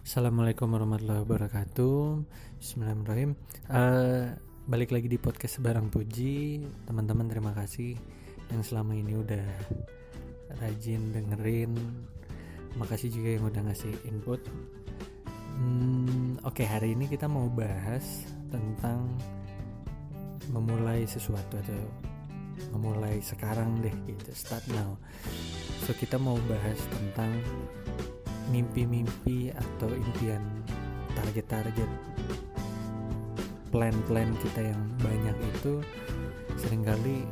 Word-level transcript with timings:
Assalamualaikum 0.00 0.72
warahmatullahi 0.72 1.28
wabarakatuh. 1.28 2.24
Bismillahirrahmanirrahim. 2.56 3.36
Uh, 3.68 4.32
Balik 4.64 4.96
lagi 4.96 5.12
di 5.12 5.20
podcast 5.20 5.60
Sebarang 5.60 5.92
Puji. 5.92 6.64
Teman-teman 6.88 7.28
terima 7.28 7.52
kasih 7.52 8.00
Yang 8.48 8.72
selama 8.72 8.96
ini 8.96 9.20
udah 9.20 9.44
Rajin 10.56 11.12
dengerin. 11.12 11.76
Makasih 12.80 13.12
juga 13.12 13.28
yang 13.36 13.44
udah 13.52 13.60
ngasih 13.60 13.92
input. 14.08 14.40
Hmm, 15.60 16.40
Oke 16.48 16.64
okay, 16.64 16.66
hari 16.72 16.96
ini 16.96 17.04
kita 17.04 17.28
mau 17.28 17.52
bahas 17.52 18.24
Tentang 18.48 19.04
Memulai 20.48 21.04
sesuatu 21.04 21.60
atau 21.60 21.84
Memulai 22.72 23.20
sekarang 23.20 23.84
deh 23.84 23.92
gitu 24.08 24.32
Start 24.32 24.64
now. 24.72 24.96
So 25.84 25.92
kita 25.92 26.16
mau 26.16 26.40
bahas 26.48 26.80
tentang 26.88 27.36
mimpi-mimpi 28.50 29.54
atau 29.54 29.88
impian 29.88 30.42
target-target 31.14 31.90
plan-plan 33.70 34.34
kita 34.42 34.74
yang 34.74 34.82
banyak 34.98 35.36
itu 35.54 35.78
sering 36.58 36.82
kali 36.82 37.22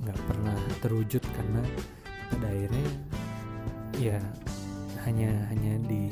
nggak 0.00 0.20
pernah 0.24 0.56
terwujud 0.80 1.20
karena 1.36 1.62
pada 2.32 2.48
akhirnya 2.48 2.88
ya 4.00 4.18
hanya 5.04 5.30
hanya 5.52 5.76
di 5.84 6.08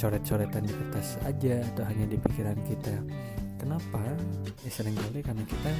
coret-coretan 0.00 0.64
di 0.64 0.72
kertas 0.72 1.20
aja 1.28 1.60
atau 1.60 1.84
hanya 1.84 2.08
di 2.08 2.16
pikiran 2.16 2.56
kita 2.64 2.96
kenapa 3.60 4.00
ya 4.64 4.70
sering 4.72 4.96
kali 4.96 5.20
karena 5.20 5.44
kita 5.44 5.72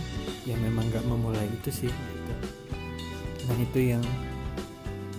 yang 0.44 0.60
memang 0.60 0.84
nggak 0.92 1.04
memulai 1.08 1.48
itu 1.48 1.72
sih 1.72 1.88
gitu. 1.88 2.34
nah 3.48 3.56
itu 3.56 3.80
yang 3.96 4.04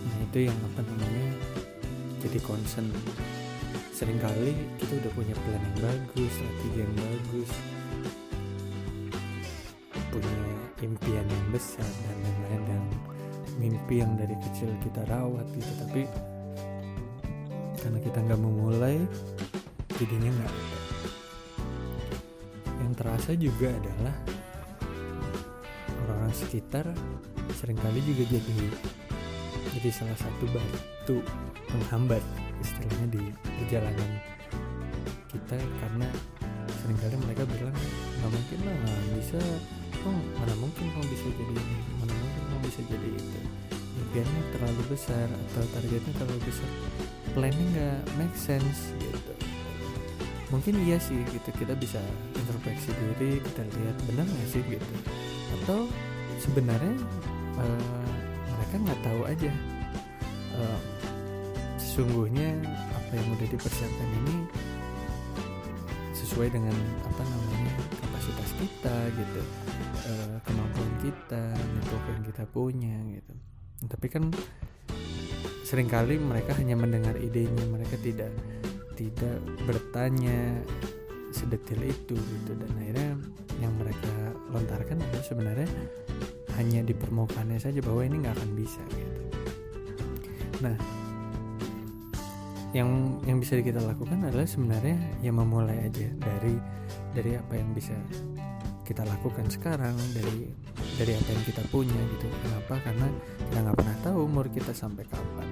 nah 0.06 0.18
itu 0.30 0.46
yang 0.46 0.58
apa 0.70 0.80
namanya 0.86 1.21
jadi 2.22 2.40
concern. 2.46 2.94
Seringkali 3.92 4.54
kita 4.82 4.94
udah 4.98 5.12
punya 5.14 5.36
plan 5.46 5.62
yang 5.62 5.78
bagus 5.82 6.32
strategi 6.34 6.78
yang 6.82 6.94
bagus 6.98 7.52
punya 10.12 10.38
impian 10.84 11.24
yang 11.24 11.48
besar 11.54 11.88
dan 11.88 12.18
lain-lain 12.20 12.62
dan 12.68 12.84
mimpi 13.62 14.02
yang 14.02 14.12
dari 14.18 14.36
kecil 14.42 14.74
kita 14.82 15.06
rawat 15.08 15.46
gitu. 15.54 15.72
Tapi 15.86 16.04
karena 17.82 18.00
kita 18.02 18.20
nggak 18.22 18.42
memulai 18.42 18.98
jadinya 19.98 20.30
nggak 20.34 20.56
yang 22.82 22.94
terasa 22.98 23.32
juga 23.38 23.70
adalah 23.70 24.16
orang-orang 26.06 26.34
sekitar 26.34 26.86
sering 27.58 27.78
kali 27.78 28.02
juga 28.06 28.38
jadi 28.38 28.58
jadi 29.78 29.90
salah 29.94 30.18
satu 30.18 30.46
batu 30.50 31.18
menghambat 31.72 32.24
istilahnya 32.62 33.08
di 33.14 33.24
perjalanan 33.46 34.12
kita 35.32 35.58
karena 35.80 36.08
sering 36.82 36.98
kali 37.00 37.16
mereka 37.24 37.44
bilang 37.48 37.76
nggak 38.20 38.32
mungkin 38.34 38.60
lah 38.68 38.76
nggak 38.76 39.16
bisa. 39.22 39.42
Oh 40.02 40.18
mana 40.42 40.54
mungkin 40.58 40.86
kamu 40.92 41.06
bisa 41.14 41.28
jadi 41.30 41.54
ini? 41.54 41.78
Mana 42.02 42.14
mungkin 42.18 42.42
kamu 42.50 42.62
bisa 42.66 42.82
jadi 42.90 43.10
itu? 43.16 43.40
Impiannya 44.02 44.42
terlalu 44.58 44.82
besar 44.90 45.28
atau 45.30 45.64
targetnya 45.78 46.14
terlalu 46.18 46.42
besar. 46.44 46.70
Planning 47.38 47.70
nggak 47.78 48.00
make 48.18 48.36
sense 48.36 48.92
gitu. 48.98 49.34
Mungkin 50.52 50.74
iya 50.84 51.00
sih 51.00 51.16
gitu 51.32 51.50
kita 51.56 51.78
bisa 51.80 52.02
introspeksi 52.36 52.92
diri 52.92 53.40
kita 53.40 53.62
lihat 53.62 53.96
benar 54.10 54.26
nggak 54.28 54.50
sih 54.52 54.62
gitu. 54.68 54.94
Atau 55.62 55.88
sebenarnya 56.42 56.98
uh, 57.62 58.21
mereka 58.62 58.76
nggak 58.78 59.02
tahu 59.02 59.22
aja 59.26 59.52
uh, 60.62 60.80
sesungguhnya 61.82 62.62
apa 62.94 63.12
yang 63.18 63.28
udah 63.34 63.48
dipersiapkan 63.50 64.10
ini 64.24 64.36
sesuai 66.32 66.48
dengan 66.54 66.72
apa 67.04 67.24
namanya 67.28 67.76
kapasitas 68.00 68.50
kita 68.56 68.96
gitu 69.20 69.42
e, 70.08 70.14
kemampuan 70.48 70.92
kita 71.04 71.44
network 71.52 72.06
yang 72.08 72.24
kita 72.24 72.44
punya 72.48 72.96
gitu. 73.20 73.34
Tapi 73.92 74.08
kan 74.08 74.24
sering 75.68 75.92
kali 75.92 76.16
mereka 76.16 76.56
hanya 76.56 76.80
mendengar 76.80 77.20
idenya 77.20 77.68
mereka 77.68 78.00
tidak 78.00 78.32
tidak 78.96 79.44
bertanya 79.68 80.56
sedetil 81.36 81.84
itu 81.84 82.16
gitu. 82.16 82.52
Dan 82.56 82.72
akhirnya 82.80 83.12
yang 83.60 83.76
mereka 83.76 84.14
lontarkan 84.56 85.04
adalah 85.04 85.26
sebenarnya 85.28 85.70
hanya 86.60 86.82
di 86.84 86.92
permukaannya 86.96 87.60
saja 87.62 87.80
bahwa 87.84 88.02
ini 88.04 88.16
nggak 88.26 88.36
akan 88.36 88.52
bisa 88.58 88.82
gitu. 88.92 89.22
Nah 90.66 90.76
yang 92.72 93.20
yang 93.28 93.44
bisa 93.44 93.60
kita 93.60 93.84
lakukan 93.84 94.24
adalah 94.24 94.48
sebenarnya 94.48 94.96
ya 95.20 95.32
memulai 95.36 95.92
aja 95.92 96.08
dari 96.16 96.56
dari 97.12 97.36
apa 97.36 97.54
yang 97.60 97.76
bisa 97.76 97.92
kita 98.88 99.04
lakukan 99.04 99.48
sekarang 99.52 99.96
dari 100.16 100.52
dari 100.96 101.16
apa 101.16 101.30
yang 101.32 101.44
kita 101.48 101.64
punya 101.72 102.00
gitu. 102.18 102.28
Kenapa? 102.44 102.80
Karena 102.84 103.08
kita 103.48 103.58
nggak 103.64 103.78
pernah 103.78 103.98
tahu 104.04 104.18
umur 104.28 104.46
kita 104.52 104.72
sampai 104.72 105.04
kapan. 105.08 105.48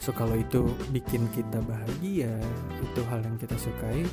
So 0.00 0.16
kalau 0.16 0.40
itu 0.40 0.64
bikin 0.88 1.28
kita 1.36 1.60
bahagia 1.68 2.32
itu 2.80 3.00
hal 3.12 3.20
yang 3.20 3.36
kita 3.36 3.56
sukai 3.60 4.08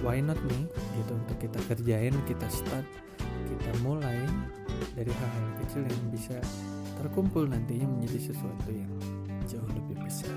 why 0.00 0.20
not 0.24 0.40
nih? 0.48 0.64
Gitu 0.72 1.12
untuk 1.12 1.36
kita 1.36 1.60
kerjain 1.68 2.16
kita 2.24 2.48
start 2.48 2.86
kita 3.44 3.70
mulai 3.84 4.24
dari 4.94 5.10
hal-hal 5.10 5.48
kecil 5.64 5.82
yang 5.86 6.04
bisa 6.14 6.36
terkumpul 6.98 7.44
nantinya 7.44 7.86
menjadi 7.90 8.32
sesuatu 8.32 8.70
yang 8.70 8.92
jauh 9.44 9.70
lebih 9.74 9.96
besar. 10.02 10.34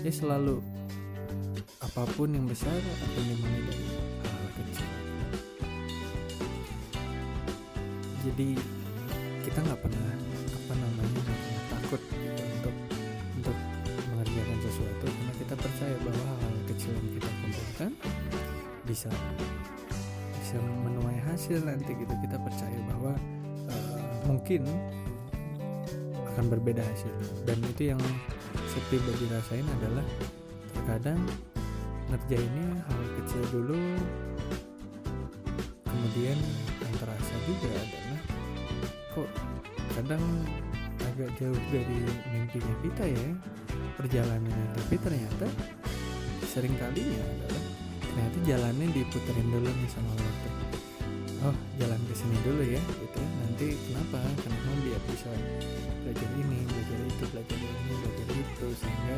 Ya 0.00 0.12
selalu 0.14 0.62
apa 1.82 2.02
pun 2.14 2.30
yang 2.30 2.46
besar 2.46 2.74
akan 2.74 3.22
dimulai 3.26 3.62
dari 3.66 3.86
hal 4.24 4.50
kecil. 4.56 4.90
Jadi 8.28 8.48
kita 9.46 9.58
nggak 9.64 9.80
pernah 9.80 10.12
apa 10.68 10.74
namanya 10.76 11.22
takut 11.72 12.02
untuk 12.60 12.76
untuk 13.38 13.56
mengerjakan 14.14 14.58
sesuatu 14.62 15.06
karena 15.06 15.32
kita 15.40 15.54
percaya 15.56 15.96
bahwa 16.04 16.24
hal, 16.28 16.38
-hal 16.44 16.56
kecil 16.68 16.92
yang 16.92 17.10
kita 17.16 17.30
kumpulkan 17.42 17.90
bisa 18.88 19.10
bisa 20.38 20.56
menuai 20.64 21.17
hasil 21.32 21.64
nanti 21.64 21.92
gitu. 21.94 22.14
Kita 22.24 22.36
percaya 22.40 22.78
bahwa 22.92 23.12
uh, 23.68 24.12
mungkin 24.28 24.64
akan 26.34 26.44
berbeda 26.54 26.84
hasilnya 26.84 27.50
dan 27.50 27.58
itu 27.66 27.82
yang 27.90 28.00
saya 28.54 28.82
pribadi 28.86 29.26
rasain 29.26 29.66
adalah 29.82 30.06
terkadang 30.70 31.18
ngerjainnya 32.08 32.68
hal 32.86 33.02
kecil 33.18 33.42
dulu 33.50 33.80
kemudian 35.82 36.38
yang 36.78 36.94
terasa 37.02 37.34
juga 37.42 37.68
adalah 37.74 38.20
kok 39.18 39.30
kadang 39.98 40.24
agak 41.10 41.30
jauh 41.42 41.58
dari 41.74 41.98
mimpinya 42.30 42.74
kita 42.86 43.04
ya 43.10 43.28
perjalanannya. 43.98 44.66
Tapi 44.78 44.94
ternyata 45.02 45.46
sering 46.46 46.78
kalinya 46.78 47.18
adalah 47.18 47.64
ternyata 47.98 48.38
jalannya 48.46 48.86
diputerin 48.94 49.48
dulu 49.50 49.66
nih 49.66 49.90
sama 49.90 50.12
waktu 50.14 50.50
oh 51.46 51.54
jalan 51.78 52.00
ke 52.10 52.14
sini 52.18 52.36
dulu 52.42 52.62
ya 52.66 52.82
gitu 52.82 53.20
nanti 53.22 53.66
kenapa? 53.86 54.18
Kenapa 54.42 54.70
dia 54.82 54.98
bisa 55.06 55.30
belajar 56.02 56.30
ini 56.34 56.58
belajar 56.66 56.98
itu 57.06 57.24
belajar 57.30 57.58
ini 57.58 57.94
belajar 58.02 58.26
itu 58.34 58.66
sehingga 58.80 59.16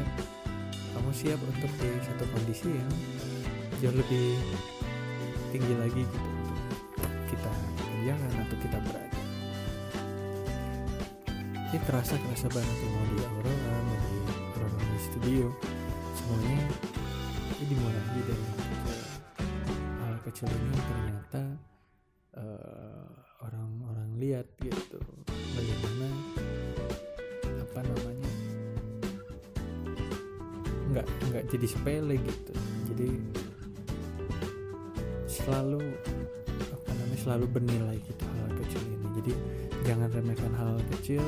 kamu 0.90 1.10
siap 1.14 1.40
untuk 1.40 1.72
di 1.80 1.88
satu 2.02 2.24
kondisi 2.34 2.68
yang 2.68 2.92
jauh 3.80 3.96
lebih 3.96 4.36
tinggi 5.54 5.74
lagi 5.78 6.02
gitu 6.04 6.28
kita 7.30 7.52
kerjakan 7.78 8.32
atau 8.42 8.56
kita 8.58 8.78
berada. 8.84 9.20
Ini 11.70 11.78
terasa 11.86 12.18
kerasa 12.18 12.46
banget 12.50 12.76
yang 12.82 12.92
mau 12.98 13.06
di 13.06 13.16
Aurora 13.22 13.76
mau 13.86 13.98
di 14.10 14.18
Aurora 14.58 14.82
di 14.82 14.98
studio. 14.98 15.46
Semuanya 16.18 16.58
ini 17.54 17.64
dimulai 17.70 18.02
dari 18.26 18.46
hal 20.02 20.14
kecil 20.26 20.50
ini 20.50 20.78
ternyata 20.82 21.69
uh, 22.36 23.06
orang-orang 23.42 24.10
lihat 24.20 24.46
gitu. 24.60 24.98
Bagaimana 25.30 26.06
apa 27.46 27.80
namanya 27.82 28.30
nggak 30.90 31.06
nggak 31.30 31.44
jadi 31.50 31.66
sepele 31.66 32.14
gitu. 32.18 32.52
Jadi 32.92 33.08
selalu 35.30 35.82
apa 36.74 36.90
namanya 36.94 37.18
selalu 37.22 37.46
bernilai 37.50 37.98
gitu 38.02 38.22
hal, 38.26 38.36
-hal 38.46 38.52
kecil 38.66 38.82
ini. 38.86 39.08
Jadi 39.22 39.32
jangan 39.86 40.08
remehkan 40.12 40.52
hal, 40.54 40.76
-hal 40.76 40.82
kecil. 40.98 41.24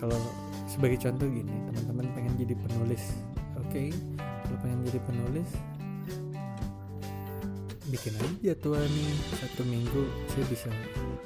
Kalau 0.00 0.20
sebagai 0.68 0.98
contoh 1.02 1.26
gini 1.26 1.54
teman-teman 1.72 2.06
pengen 2.14 2.34
jadi 2.38 2.54
penulis 2.54 3.02
oke? 3.58 3.66
Okay? 3.72 3.90
kalau 4.48 4.58
pengen 4.64 4.80
jadi 4.88 5.00
penulis 5.04 5.50
bikin 7.88 8.12
aja 8.20 8.52
jadwal 8.52 8.84
nih 8.84 9.12
satu 9.32 9.62
minggu 9.64 10.02
saya 10.28 10.44
bisa 10.52 10.68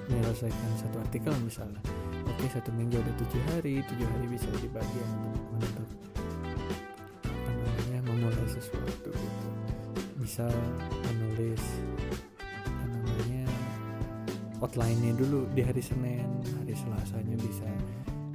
menyelesaikan 0.06 0.70
satu 0.78 0.96
artikel 1.02 1.34
misalnya. 1.42 1.82
Oke 2.22 2.46
satu 2.54 2.70
minggu 2.70 3.02
ada 3.02 3.12
tujuh 3.18 3.42
hari 3.50 3.82
tujuh 3.82 4.06
hari 4.06 4.26
bisa 4.30 4.46
dibagi 4.62 5.00
untuk 5.58 5.88
apa 7.26 7.50
namanya 7.50 7.98
memulai 8.06 8.46
sesuatu. 8.46 9.10
Bisa 10.22 10.46
menulis 11.10 11.62
apa 12.54 12.84
namanya 12.86 13.44
outline-nya 14.62 15.18
dulu 15.18 15.50
di 15.50 15.66
hari 15.66 15.82
Senin 15.82 16.30
hari 16.62 16.78
Selasanya 16.78 17.36
bisa 17.42 17.66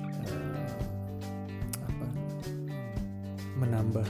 uh, 0.03 0.75
apa 1.87 2.07
menambah 3.55 4.07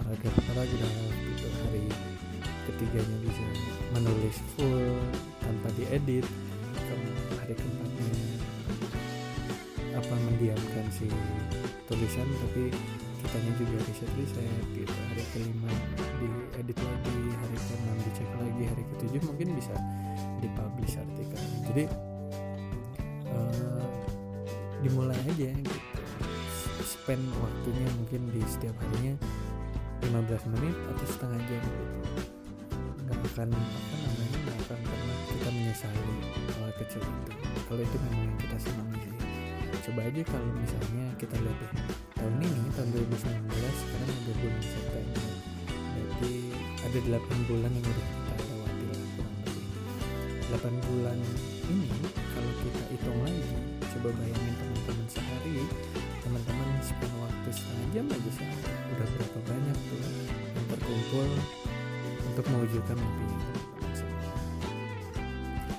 paragraf 0.00 0.34
paragraf 0.48 0.92
gitu 1.12 1.48
hari 1.68 1.84
ketiganya 2.64 3.18
bisa 3.24 3.44
menulis 3.92 4.36
full 4.56 4.96
tanpa 5.40 5.68
diedit 5.76 6.26
hari 7.44 7.54
keempatnya 7.60 8.08
apa 9.94 10.14
mendiamkan 10.16 10.86
si 10.88 11.06
tulisan 11.84 12.24
tapi 12.24 12.72
kitanya 13.20 13.52
juga 13.60 13.76
riset 13.84 14.10
riset 14.16 14.64
gitu. 14.72 14.88
Hari 14.90 15.24
kelima 15.36 15.72
diedit 16.18 16.78
lagi 16.80 17.18
hari 17.36 17.56
keenam 17.68 17.96
dicek 18.08 18.30
lagi 18.40 18.62
hari 18.64 18.82
ketujuh 18.96 19.22
mungkin 19.28 19.48
bisa 19.60 19.74
dipublish 20.40 20.96
artikel 20.96 21.40
jadi 21.68 21.84
uh, 23.28 23.86
dimulai 24.80 25.20
aja 25.28 25.52
gitu. 25.52 25.78
Spend 26.84 27.24
waktunya 27.44 27.86
mungkin 28.00 28.32
di 28.32 28.40
setiap 28.48 28.72
harinya 28.80 29.20
15 30.08 30.52
menit 30.56 30.76
atau 30.92 31.06
setengah 31.08 31.40
jam 31.48 31.60
gitu 31.60 32.13
akan 33.34 33.50
apa 33.50 33.96
namanya 33.98 34.38
nggak 34.46 34.58
akan 34.62 34.78
pernah 34.86 35.18
kita 35.26 35.48
menyesali 35.50 36.14
hal 36.54 36.70
kecil 36.78 37.02
itu. 37.02 37.32
Kalau 37.66 37.82
itu 37.82 37.96
memang 38.06 38.30
yang 38.30 38.38
kita 38.38 38.56
senangi 38.62 38.98
sih. 39.02 39.18
Coba 39.90 40.00
aja 40.06 40.22
kalau 40.22 40.48
misalnya 40.54 41.06
kita 41.18 41.34
lihat 41.42 41.58
deh 41.58 41.72
tahun 42.14 42.34
ini 42.46 42.62
tahun 42.78 42.88
2019 42.94 43.10
sekarang 43.58 44.10
udah 44.22 44.36
bulan 44.38 44.62
September. 44.62 45.26
Berarti 45.66 46.32
ada 46.86 46.98
8 47.10 47.50
bulan 47.50 47.70
yang 47.74 47.86
udah 47.90 48.06
kita 48.06 48.34
lewati 48.38 48.84
lah 48.86 49.02
kurang 49.02 49.36
lebih. 49.42 49.66
8 50.54 50.86
bulan 50.86 51.18
ini 51.74 51.90
kalau 52.14 52.52
kita 52.62 52.82
hitung 52.94 53.18
lagi 53.18 53.42
coba 53.82 54.08
bayangin 54.14 54.54
teman-teman 54.62 55.06
sehari 55.10 55.58
teman-teman 56.22 56.68
spend 56.86 57.14
waktu 57.18 57.50
setengah 57.50 57.88
jam 57.98 58.06
aja 58.14 58.30
sehari 58.30 58.74
udah 58.94 59.06
berapa 59.10 59.38
banyak 59.42 59.78
tuh 59.90 59.98
yang 60.54 60.66
terkumpul 60.70 61.28
untuk 62.34 62.50
mewujudkan 62.50 62.98
mimpi 62.98 63.26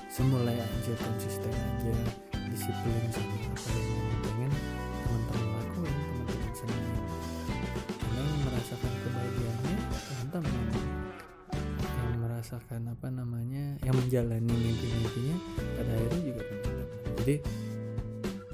semulai 0.08 0.56
aja 0.56 0.92
konsisten 1.04 1.52
aja 1.52 1.92
disiplin 2.48 3.12
sama 3.12 3.36
apa 3.44 3.68
yang 3.76 4.20
pengen 4.24 4.52
teman-teman 5.04 5.48
lakuin 5.52 5.92
teman-teman 5.92 6.52
senangin 6.56 7.04
karena 8.00 8.20
yang 8.24 8.40
merasakan 8.48 8.92
kebahagiaannya 9.04 9.76
teman-teman. 10.32 10.64
Yang 11.84 12.16
merasakan 12.24 12.82
apa 12.88 13.08
namanya 13.12 13.64
yang 13.84 13.92
menjalani 13.92 14.54
mimpi-mimpinya 14.56 15.36
pada 15.76 15.92
akhirnya 15.92 16.20
juga 16.24 16.40
teman-teman. 16.48 16.86
Jadi 17.20 17.36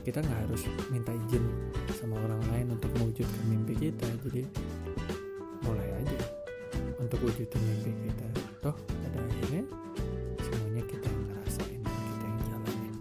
kita 0.02 0.18
nggak 0.18 0.40
harus 0.50 0.62
minta 0.90 1.14
izin 1.14 1.44
sama 1.94 2.18
orang 2.18 2.42
lain 2.50 2.66
untuk 2.74 2.90
mewujudkan 2.98 3.44
mimpi 3.46 3.78
kita. 3.78 4.10
Jadi 4.26 4.42
mulai 5.62 5.86
aja 5.94 6.01
untuk 7.12 7.28
wujudin 7.28 7.60
mimpi 7.60 7.92
kita. 8.08 8.28
Toh 8.64 8.72
pada 8.72 9.20
akhirnya 9.20 9.68
semuanya 10.40 10.82
kita 10.88 11.06
yang 11.12 11.24
ngerasain 11.28 11.80
kita 11.84 12.24
yang 12.24 12.40
jalanin. 12.48 12.94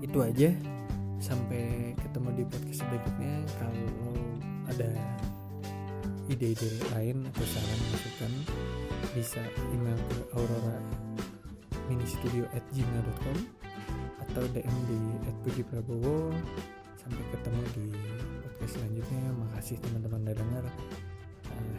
Itu 0.00 0.18
aja. 0.24 0.48
Sampai 1.20 1.92
ketemu 2.00 2.40
di 2.40 2.44
podcast 2.48 2.80
berikutnya. 2.88 3.44
Kalau 3.60 4.16
ada 4.72 4.90
ide-ide 6.32 6.72
lain 6.96 7.28
atau 7.36 7.44
saran 7.52 7.80
masukan 7.92 8.32
bisa 9.12 9.44
email 9.76 10.00
ke 10.08 10.16
aurora 10.32 10.80
ministudio 11.92 12.48
at 12.56 12.64
gmail.com 12.72 13.44
atau 14.24 14.40
DM 14.56 14.78
di 14.88 15.00
@pujiprabowo 15.44 16.32
sampai 16.96 17.24
ketemu 17.28 17.62
di 17.76 17.86
podcast 18.40 18.80
selanjutnya. 18.80 19.24
Makasih 19.36 19.76
teman-teman 19.84 20.24
udah 20.24 20.36
dengar 20.40 20.64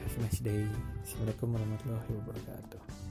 have 0.04 0.16
a 0.18 0.22
nice 0.26 0.40
day. 0.42 0.66
Assalamualaikum 1.06 1.48
warahmatullahi 1.54 2.12
wabarakatuh 2.24 3.05